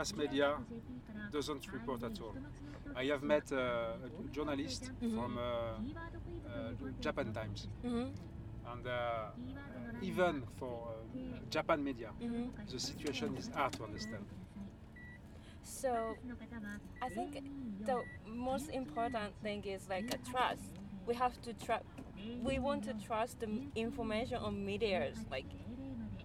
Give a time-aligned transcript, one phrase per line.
[0.00, 0.56] mass media
[1.30, 2.34] doesn't report at all.
[2.96, 3.58] I have met uh,
[4.06, 5.14] a journalist Mhm.
[5.16, 6.72] from uh, uh,
[7.06, 8.06] Japan Times, Mhm.
[8.72, 9.28] and uh,
[10.10, 12.46] even for uh, Japan media, Mhm.
[12.72, 14.24] the situation is hard to understand.
[15.62, 15.90] So
[17.06, 17.30] I think
[17.90, 20.72] the most important thing is like a trust.
[21.08, 21.84] We have to trust.
[22.48, 25.12] We want to trust the information on media.
[25.30, 25.48] Like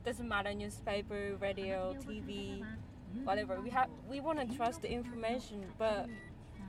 [0.06, 2.64] doesn't matter newspaper, radio, TV,
[3.24, 3.60] whatever.
[3.62, 6.08] We have we want to trust the information, but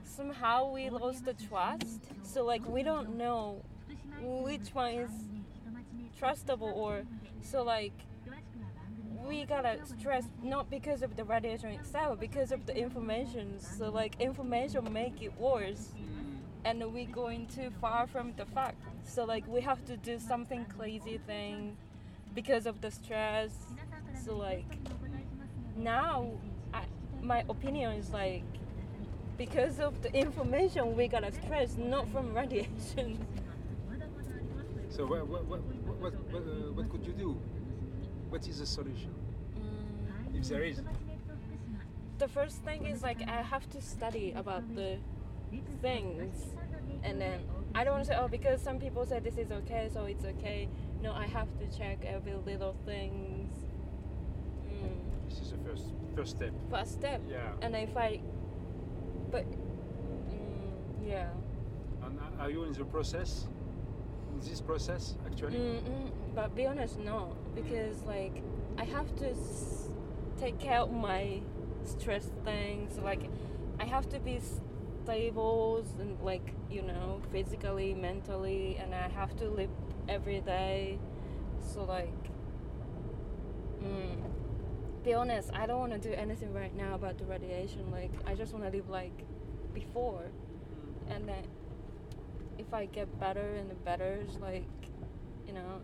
[0.04, 2.00] somehow we lost the trust.
[2.22, 3.62] So like we don't know
[4.20, 5.10] which one is
[6.20, 7.02] trustable or
[7.42, 7.92] so like
[9.26, 14.14] we gotta stress not because of the radiation itself because of the information so like
[14.20, 15.90] information make it worse
[16.64, 18.76] and we going too far from the fact
[19.06, 21.76] so like we have to do something crazy thing
[22.34, 23.50] because of the stress
[24.24, 24.66] so like
[25.76, 26.30] now
[26.72, 26.82] I,
[27.22, 28.44] my opinion is like
[29.38, 33.18] because of the information we gotta stress not from radiation
[34.96, 37.38] So what, what, what, what, what, uh, what could you do?
[38.30, 39.12] What is the solution?
[39.60, 40.40] Mm.
[40.40, 40.80] If there is.
[42.16, 44.96] the first thing is like I have to study about the
[45.82, 46.56] things,
[47.02, 47.40] and then
[47.74, 50.24] I don't want to say oh because some people say this is okay, so it's
[50.24, 50.66] okay.
[51.02, 53.65] No, I have to check every little things.
[55.26, 55.30] Mm.
[55.30, 55.84] This is the first
[56.16, 56.52] first step.
[56.70, 57.52] First step, Yeah.
[57.62, 58.20] and if I,
[59.30, 61.28] but mm, yeah,
[62.02, 63.48] And are you in the process?
[64.32, 65.56] In this process, actually?
[65.58, 66.10] Mm-mm.
[66.34, 68.42] but be honest, no, because like
[68.78, 69.88] I have to s-
[70.38, 71.40] take care of my
[71.84, 72.98] stress things.
[72.98, 73.28] Like
[73.80, 74.40] I have to be
[75.04, 79.70] stable and like you know physically, mentally, and I have to live
[80.08, 80.98] every day.
[81.60, 82.12] So like,
[83.82, 84.16] mm,
[85.06, 87.92] be honest, I don't want to do anything right now about the radiation.
[87.92, 89.16] Like I just want to live like
[89.72, 90.24] before,
[91.08, 91.44] and then
[92.58, 94.66] if I get better and better, like
[95.46, 95.80] you know,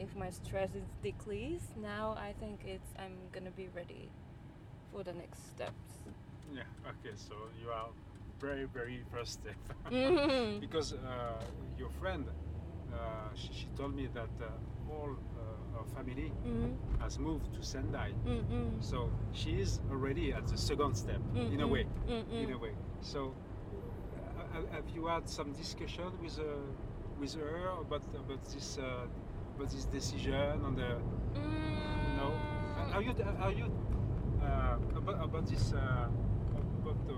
[0.00, 4.10] if my stress is decreased, now I think it's I'm gonna be ready
[4.90, 5.92] for the next steps.
[6.52, 6.62] Yeah.
[6.90, 7.14] Okay.
[7.16, 7.90] So you are
[8.40, 9.54] very, very first step.
[9.86, 10.60] Mhm.
[10.60, 11.38] because uh,
[11.78, 12.26] your friend,
[12.92, 14.46] uh, she, she told me that uh,
[14.92, 16.72] all uh, her family Mhm.
[17.00, 18.10] has moved to Sendai.
[18.26, 18.82] Mm-mm.
[18.90, 18.98] So
[19.30, 21.72] she is already at the second step, in a Mm-mm.
[21.74, 21.84] way.
[22.44, 22.74] In a way.
[23.00, 23.20] So
[24.16, 26.74] uh, have- you had some discussion with uh,
[27.20, 29.08] with her about about this uh,
[29.54, 30.90] about this decision and the
[31.34, 32.14] Mm.
[32.14, 32.42] no?
[32.92, 33.66] Are you are you
[34.40, 36.08] uh, about about this uh,
[36.80, 37.16] about the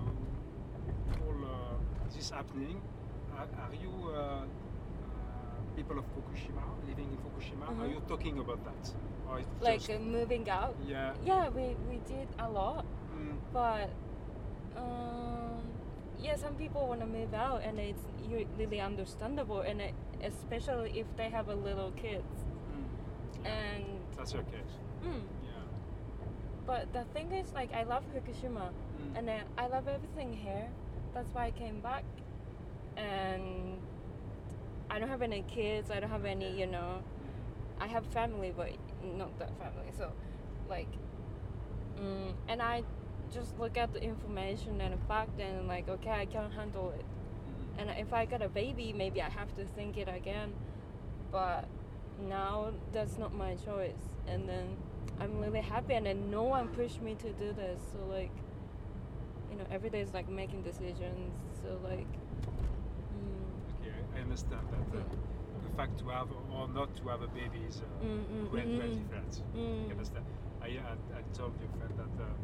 [1.19, 1.79] whole uh,
[2.15, 2.83] this happening?
[3.31, 3.93] Are, are you
[5.77, 7.69] people of Fukushima living in Fukushima?
[7.69, 7.95] Are Mhm.
[7.95, 8.95] you talking about that?
[9.29, 10.75] Or Like just, uh, moving out.
[10.87, 11.15] yeah.
[11.25, 13.91] Yeah, we we did a lot, mm, but
[14.77, 15.63] um,
[16.19, 18.05] yeah, some people want to move out, and it's
[18.59, 22.45] really understandable, and it, especially if they have a little kids.
[22.73, 22.85] mm,
[23.45, 23.51] yeah.
[23.51, 23.85] And
[24.17, 24.75] That's your case.
[25.03, 25.67] mm, Yeah.
[26.67, 28.71] but the thing is, like, I love Fukushima.
[28.71, 29.19] Mm.
[29.19, 30.69] and then I love everything here.
[31.15, 32.05] That's why I came back,
[32.97, 33.79] and
[34.95, 35.91] I don't have any kids.
[35.91, 37.03] I don't have any, you know.
[37.81, 38.71] I have family, but
[39.03, 39.91] not that family.
[39.99, 40.13] So,
[40.71, 40.87] like,
[42.01, 42.85] mm, and I
[43.33, 47.05] just look at the information and the fact, and like, okay, I can't handle it.
[47.05, 47.81] Mm.
[47.81, 50.53] And if I got a baby, maybe I have to think it again.
[51.33, 51.67] But
[52.29, 54.11] now that's not my choice.
[54.29, 54.77] And then
[55.19, 57.83] I'm really happy, and then no one pushed me to do this.
[57.93, 58.31] So like,
[59.51, 61.35] you know, every day is like making decisions.
[61.65, 62.24] So like, Okay, I, I
[64.35, 64.99] understand that.
[64.99, 65.05] Uh,
[65.63, 68.65] the fact to have or not to have a baby is uh, Mm, mm, quite,
[68.67, 68.99] mm, mm.
[68.99, 69.43] different.
[69.55, 70.25] mm, I understand.
[70.61, 72.37] I, I, I told your friend that uh,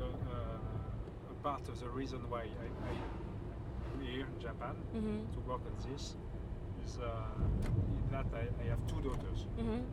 [0.00, 2.94] uh, uh, a part of the reason why I, I
[3.92, 6.16] am here in Japan mhm, to work on this
[6.82, 7.48] is uh,
[8.10, 9.88] that I, have two daughters, mhm,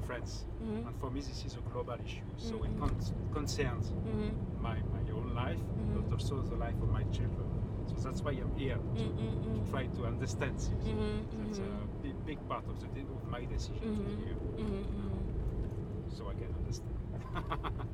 [0.00, 2.26] friends, mhm, and for me this is a global issue.
[2.36, 2.66] So Mhm.
[2.66, 2.96] it con-
[3.30, 5.94] concerns mhm, my, my own life, Mhm.
[5.94, 7.48] but also the life of my children.
[7.87, 9.69] So that's why I'm here to, Mm, mm, to mm.
[9.69, 10.69] try to understand this.
[10.69, 14.13] mhm, That's mhm, a big, big part of the de- of my decision to be
[14.13, 14.23] Mhm.
[14.25, 16.09] here, mhm, mhm.
[16.09, 16.95] so I can understand.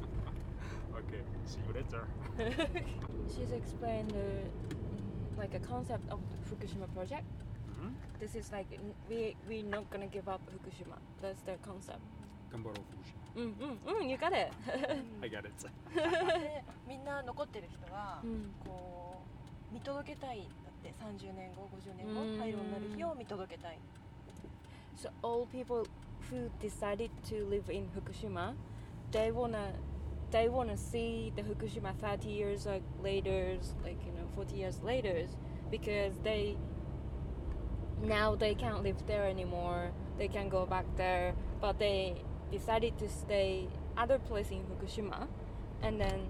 [1.00, 2.04] okay, see you later.
[3.36, 4.48] She's explained the
[4.96, 7.26] mm, like a concept of the Fukushima project.
[7.70, 7.94] Mhm.
[8.20, 10.98] This is like n- we we're not gonna give up Fukushima.
[11.22, 12.02] That's the concept.
[12.52, 13.22] Gambaro Fukushima.
[13.36, 14.52] Mm, mm, mm, you got it.
[15.22, 15.54] I got it.
[15.94, 18.50] でみんな残ってる人は、 mm.
[18.66, 19.11] こう
[19.72, 23.80] 見届けたいだって30年後50年後うん廃炉になる日を見届けたい
[24.98, 25.86] So all people
[26.32, 28.56] who decided to live in Fukushima,
[29.12, 29.74] they wanna
[30.32, 34.82] they want to see the Fukushima 30 years like later, like you know 40 years
[34.82, 35.28] later,
[35.70, 36.58] because they
[38.02, 39.92] now they can't live there anymore.
[40.18, 45.28] They can go back there, but they decided to stay other place in Fukushima,
[45.84, 46.28] and then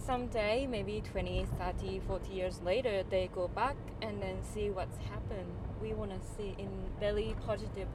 [0.00, 5.50] someday maybe 20 30 40 years later they go back and then see what's happened
[5.82, 6.68] we want to see in
[7.00, 7.88] very positive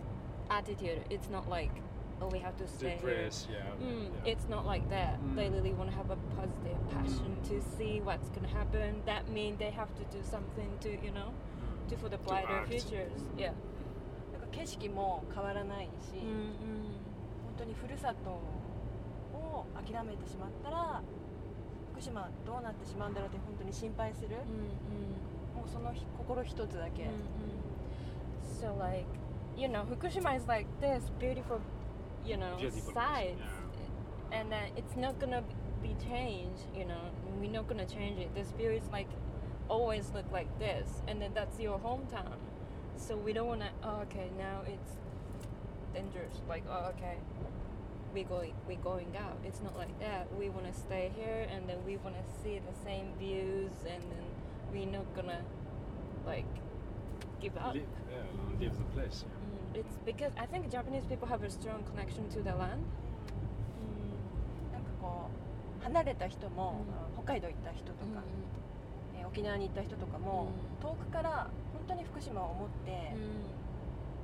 [0.50, 1.72] attitude it's not like
[2.22, 3.64] oh we have to stay Depressed, yeah.
[3.80, 4.32] here mm, yeah.
[4.32, 5.54] it's not like that they Mm.
[5.54, 7.50] really want to have a positive passion Mm.
[7.50, 11.12] to see what's going to happen that means they have to do something to you
[11.12, 11.90] know Mm.
[11.90, 12.70] to for the brighter act.
[12.70, 13.54] futures yeah
[14.34, 16.54] なんか景色も変わらないし、 mm,
[17.46, 18.30] 本当にふるさと
[19.38, 21.02] を諦めてしまったら
[21.96, 25.32] 福島どうなってしまうんだろうって本当に心配する、 mm, mm.
[25.62, 27.72] もうそのひ心一つだけ、 Mm-hmm.
[28.60, 29.06] So like,
[29.56, 31.60] you know, Fukushima is like this beautiful,
[32.26, 33.42] you know, Beautiful place, sides,
[34.32, 34.40] yeah.
[34.40, 35.44] and uh, it's not gonna
[35.82, 36.68] be changed.
[36.76, 37.02] You know,
[37.40, 38.34] we're not gonna change it.
[38.36, 39.10] The spirits like
[39.68, 42.38] always look like this, and then that's your hometown.
[42.98, 43.70] So we don't wanna.
[43.84, 44.94] Oh, okay, now it's
[45.94, 46.42] dangerous.
[46.48, 47.18] Like, oh, okay,
[48.17, 49.37] We going we going out.
[49.45, 50.25] It's not like that.
[50.41, 54.25] We wanna stay here, and then we wanna see the same views, and then
[54.73, 55.43] we're not gonna
[56.25, 56.49] like
[57.43, 57.75] give up.
[57.75, 59.19] Live, yeah, leave the place.
[59.29, 59.37] Yeah.
[59.37, 62.81] Mm, it's because I think Japanese people have a strong connection to the land.
[63.85, 64.73] Mm.
[64.73, 65.29] なんかこ
[65.81, 68.23] う離れた人も、うん北海道行った人とか、
[69.19, 70.49] えー沖縄に行った人とかも、
[70.81, 73.13] うん遠くから本当に福島を思って、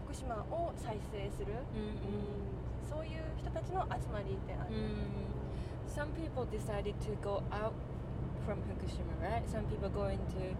[0.07, 1.77] 福島を再生する、Mm.
[1.77, 5.28] うんそういう人たちの集まりってある、 Mm.
[5.88, 7.74] Some people decided to go out
[8.46, 9.44] from Fukushima, right?
[9.50, 10.56] Some people going to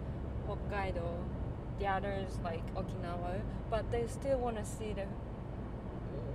[0.48, 1.02] Hokkaido,
[1.80, 3.40] the others like Okinawa,
[3.70, 5.06] but they still want to see the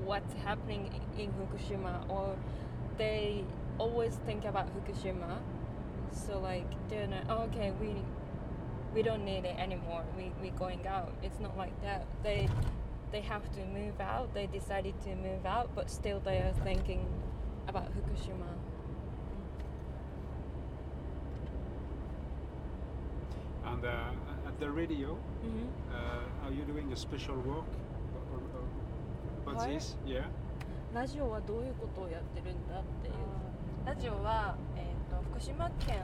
[0.07, 2.37] what's happening i- in Fukushima, or
[2.97, 3.45] they
[3.79, 5.39] always think about Fukushima.
[6.13, 8.03] So like they're not, oh, okay, we
[8.95, 10.05] we don't need it anymore.
[10.17, 11.09] We we going out.
[11.23, 12.05] It's not like that.
[12.23, 12.49] They
[13.12, 14.34] they have to move out.
[14.34, 17.06] They decided to move out, but still they are thinking
[17.68, 18.52] about Fukushima.
[23.66, 25.94] And uh, at the radio, Mm-hmm.
[25.94, 27.64] uh, are you doing a special work
[28.34, 28.64] or, or,
[29.44, 29.70] about What?
[29.70, 29.96] this?
[30.06, 30.26] Yeah.
[30.94, 33.14] ラジオはどういうことをやってるんだっていう。
[33.86, 36.04] ラジオは、えー、と福島県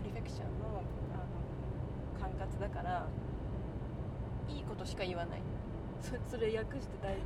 [0.00, 3.06] プリフェクチャーのあの管轄だから
[4.48, 5.40] いいことしか言わない
[6.00, 7.22] そそれ訳して大丈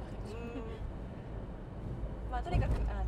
[2.30, 3.04] まあとにかくあ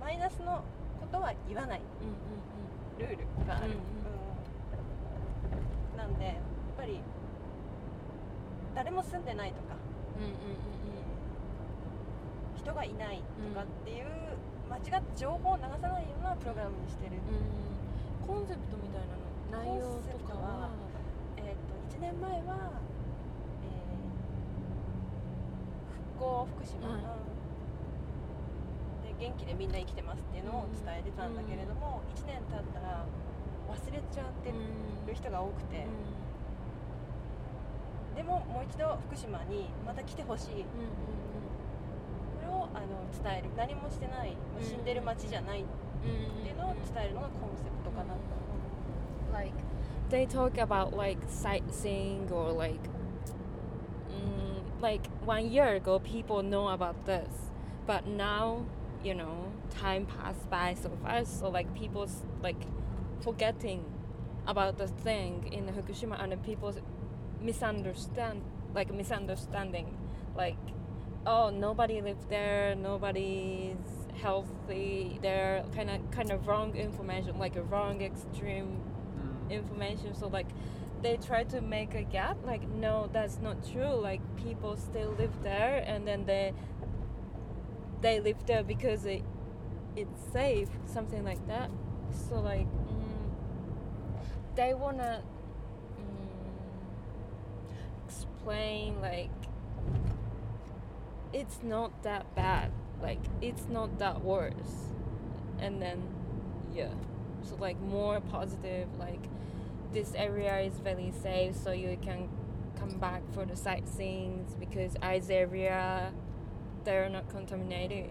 [0.00, 0.64] マイナスの
[1.00, 1.80] ことは言わない。
[2.00, 2.06] 夫。
[2.06, 2.32] うん
[2.98, 3.80] ルールがある、うんうんう
[5.94, 5.96] ん。
[5.96, 6.34] なんでやっ
[6.76, 7.00] ぱり
[8.74, 9.74] 誰も住んでないとか。
[10.16, 10.36] うんうんうん
[12.62, 14.06] 人がいないとかっていう、
[14.70, 18.38] 間違った情報を流さないようなプログラムにしてる、うんうん。
[18.38, 19.18] コンセプトみたいな
[19.58, 19.66] の？
[19.66, 20.70] 内容とかは？
[21.38, 22.78] えー、と1年前は、
[26.22, 27.02] えー復興福島、はい。
[29.18, 33.04] で元気でみんな生きてますっていうのを伝えてたんだけれども、1年経ったら
[33.68, 35.86] 忘れちゃってる人が多くて、
[38.14, 40.54] でももう一度福島にまた来てほしい。
[40.54, 40.66] うんうん
[42.42, 43.50] これをあの伝える。
[43.56, 45.64] 何もしてない、まあ死んでる町じゃないっ
[46.04, 48.20] うんうんていうのを伝えるのがコンセプトかなと。
[48.20, 49.32] 思う。
[49.32, 49.54] like
[50.10, 53.01] they talk about like sightseeing or like mm,
[54.82, 57.32] like one year ago people know about this
[57.86, 58.66] but now
[59.04, 62.60] you know time passed by so fast so like people's like
[63.20, 63.84] forgetting
[64.48, 66.74] about the thing in Fukushima and people
[67.40, 68.42] misunderstand
[68.74, 69.96] like misunderstanding
[70.36, 70.58] like
[71.26, 73.76] oh nobody lived there nobody's
[74.20, 78.80] healthy they're kind of kind of wrong information like a wrong extreme
[79.16, 79.50] mm.
[79.50, 80.48] information so like
[81.02, 85.32] they try to make a gap like no that's not true like people still live
[85.42, 86.52] there and then they
[88.02, 89.22] they live there because it
[89.96, 91.70] it's safe something like that.
[92.28, 93.30] So like mm,
[94.56, 95.22] they wanna
[96.00, 96.34] mm,
[98.06, 99.30] explain like
[101.32, 104.90] it's not that bad like it's not that worse.
[105.58, 106.02] And then
[106.74, 106.88] yeah
[107.42, 109.24] so like more positive like
[109.92, 112.28] this area is very safe so you can
[112.78, 116.12] come back for the sightseeing because ice area
[116.84, 118.10] they're not contaminated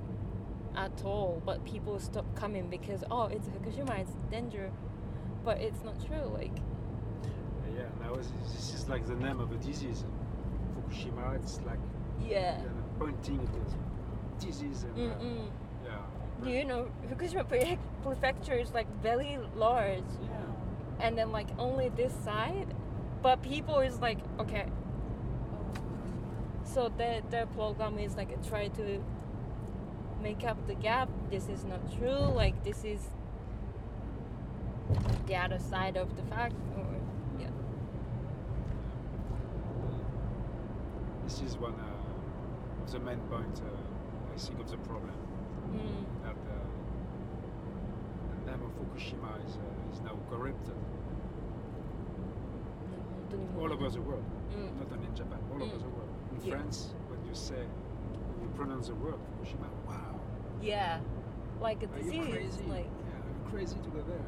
[0.75, 4.71] at all but people stop coming because oh it's Fukushima it's danger
[5.43, 6.55] but it's not true like
[7.75, 7.88] Yeah.
[8.01, 10.03] Now this this is like the name of a disease.
[10.75, 11.35] Fukushima.
[11.35, 11.79] It's like
[12.21, 12.67] yeah yeah,
[13.00, 15.15] pointing at disease and uh,
[15.85, 16.43] yeah.
[16.43, 17.43] Do you know Fukushima
[18.03, 20.40] prefecture is like very large, Yeah.
[21.01, 22.74] And then like only this side,
[23.22, 24.65] but people is like okay.
[26.63, 29.03] So their their program is like try to
[30.22, 31.10] make up the gap.
[31.29, 32.31] This is not true.
[32.34, 33.01] Like this is
[35.27, 36.55] the other side of the fact.
[36.77, 36.86] Or
[37.39, 37.48] yeah.
[41.24, 45.13] This is one uh, of the main points, uh, I think, of the problem.
[45.72, 46.24] Mm.
[46.24, 46.36] That
[48.73, 50.75] the name of Fukushima is, uh, is now corrupted
[53.59, 54.23] all over the world,
[54.55, 54.79] Mm.
[54.79, 55.81] not only in Japan, all over Mm.
[55.83, 56.09] the world.
[56.31, 56.55] In Yeah.
[56.55, 57.63] France, when you say,
[58.29, 60.19] when you pronounce the word Fukushima, wow,
[60.61, 60.99] Yeah,
[61.61, 62.11] like a disease.
[62.19, 62.63] are you crazy?
[62.67, 64.25] Like yeah, crazy to go there?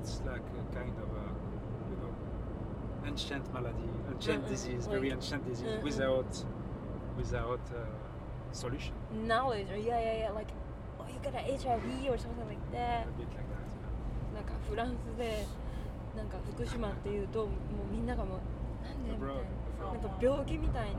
[0.00, 1.26] It's like a kind of a,
[1.90, 2.12] you know,
[3.06, 5.82] ancient malady, ancient Mm-mm, disease, very like- ancient disease, Mm-mm.
[5.82, 6.44] without,
[7.16, 7.84] without uh,
[8.52, 8.94] solution.
[9.12, 9.70] knowledge.
[9.70, 10.30] Or yeah, yeah, yeah.
[10.30, 10.50] Like
[10.98, 13.06] oh, you got an HIV or something like that.
[13.08, 13.39] A bit like
[14.69, 15.45] フランスで
[16.15, 17.51] なんか福島っていうとも
[17.89, 18.39] うみんながもう
[18.85, 19.43] なんでみたい Abroad,
[19.79, 19.93] な abroad.
[19.93, 20.95] なんか病気みたいに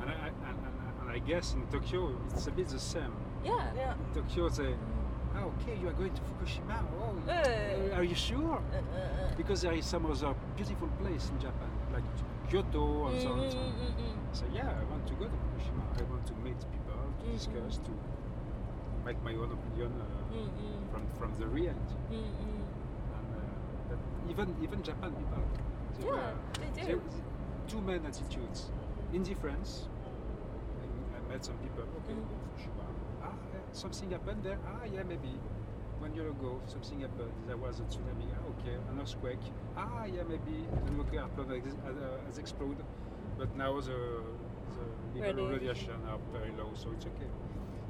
[0.00, 3.12] And I, I, and, and, and I guess in Tokyo it's a bit the same.
[3.44, 3.94] Yeah Yeah.
[4.14, 4.74] In Tokyo they,
[5.36, 6.80] ah, okay, you are going to Fukushima.
[7.00, 7.96] Oh, Uh.
[7.96, 8.38] are you sure?
[8.38, 12.04] うんうんうん Because there is some other beautiful place in Japan, like
[12.48, 13.40] Kyoto and so on.
[13.40, 13.64] and so on.
[13.64, 15.82] うんうんうんうん So yeah, I want to go to Fukushima.
[15.98, 17.32] I want to meet people, to Mhm.
[17.34, 17.90] discuss, to
[19.04, 21.94] make my own opinion uh, うんうん from from the reality.
[22.10, 22.14] う
[24.29, 25.43] even even Japan people,
[25.99, 26.37] they Yeah, were-
[26.75, 27.01] they they- do.
[27.67, 28.71] two main attitudes:
[29.11, 29.87] indifference.
[30.81, 31.83] I, I met some people.
[31.97, 32.25] Okay, Mhm.
[32.29, 32.85] Fukushima.
[33.21, 33.33] Ah,
[33.73, 34.59] something happened there.
[34.65, 35.33] Ah, yeah, maybe.
[35.99, 37.33] One year ago, something happened.
[37.45, 38.27] There was a tsunami.
[38.33, 39.43] Ah, okay, an earthquake.
[39.75, 42.85] Ah, yeah, maybe the nuclear plant has, uh, has exploded.
[43.37, 44.23] But now the
[45.13, 45.91] the level of Radiation.
[45.99, 47.27] radiation are very low, so it's okay.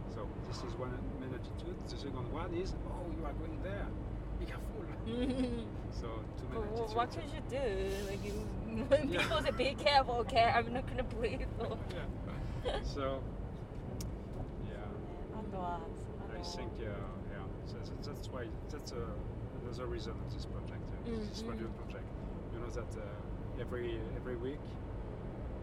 [0.09, 0.89] So this is one
[1.21, 1.77] main attitude.
[1.87, 3.87] The second one is, oh, you are going there
[4.39, 4.65] be careful.
[5.99, 6.07] so
[6.95, 7.57] what should you do?
[8.07, 8.31] Like you,
[8.87, 11.77] when people say be careful, okay, I'm not gonna believe Or...
[12.65, 12.79] yeah.
[12.83, 13.21] So
[14.67, 14.77] yeah.
[16.37, 16.87] I think yeah,
[17.31, 17.43] yeah.
[17.65, 19.05] So that's, that's why that's a,
[19.63, 20.81] another reason of this project.
[20.93, 21.29] Uh, mm-hmm.
[21.29, 22.05] This project.
[22.53, 24.59] You know that uh, every every week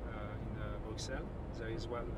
[0.07, 1.21] uh, in uh, Brussels
[1.59, 2.11] there is one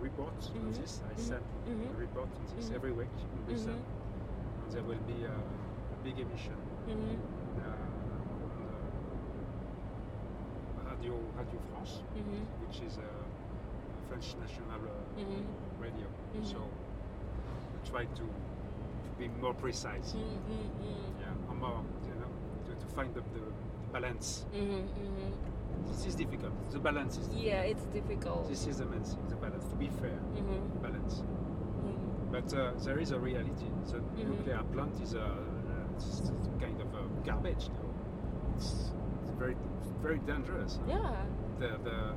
[0.00, 0.66] report mm-hmm.
[0.66, 1.00] on this.
[1.04, 1.28] I mm-hmm.
[1.28, 1.94] send mm-hmm.
[1.94, 2.74] a report on this mm-hmm.
[2.74, 3.68] every week in Brussels.
[3.68, 4.64] Mm-hmm.
[4.64, 5.30] And there will be uh,
[6.06, 6.54] big emission
[6.86, 6.92] uh,
[10.78, 12.02] uh, Radio Radio France.
[12.14, 12.46] Mhm.
[12.62, 13.10] which is a
[14.08, 15.42] French national uh, Mhm.
[15.80, 16.06] radio.
[16.34, 16.44] Mhm.
[16.44, 16.58] So
[17.72, 20.14] we try to, to be more precise.
[20.14, 20.38] Mhm.
[20.46, 21.20] Mhm.
[21.20, 22.30] Yeah, or more, you know,
[22.66, 23.42] to, to find the, the
[23.92, 24.46] balance.
[25.88, 26.54] This is difficult.
[26.70, 28.48] The balance is Yeah, it's difficult.
[28.48, 29.64] This is the main thing, the balance.
[29.70, 30.18] To be fair,
[30.82, 31.22] balance.
[32.30, 33.66] But uh, there is a reality.
[33.90, 34.28] The Mhm.
[34.28, 35.26] nuclear plant is a,
[35.96, 37.68] it's kind of a garbage.
[37.68, 37.94] Know?
[38.56, 39.56] It's, it's very,
[40.02, 40.78] very dangerous.
[40.88, 41.10] Yeah.
[41.58, 42.14] The the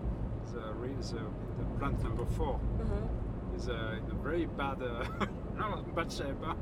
[0.54, 0.62] the,
[1.00, 1.24] the,
[1.60, 3.56] the plant number four Uh-huh.
[3.56, 5.06] is uh, in a very bad, uh,
[5.96, 6.36] bad shape.
[6.44, 6.56] huh?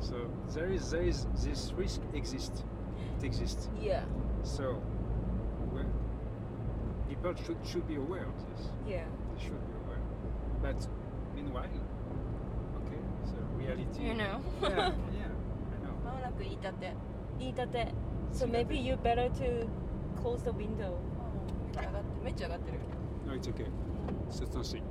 [0.00, 0.14] So
[0.54, 2.64] there is there is this risk exists.
[3.18, 3.68] It exists.
[3.80, 4.02] Yeah.
[4.42, 4.80] So
[5.72, 5.82] we-
[7.08, 8.68] people should should be aware of this.
[8.86, 9.04] Yeah.
[9.34, 10.02] They should be aware.
[10.62, 10.88] But
[11.34, 11.64] meanwhile,
[12.80, 14.02] okay, so reality.
[14.02, 14.40] You know.
[14.62, 14.92] yeah,
[16.26, 16.92] なく言いたて
[17.38, 17.88] 言いたて
[18.32, 19.66] So maybe you better to
[20.20, 20.96] close the window.
[21.72, 22.78] めっちゃ上がってめっちゃ上がってる
[23.26, 23.66] No, it's okay.
[24.28, 24.82] It's just nothing.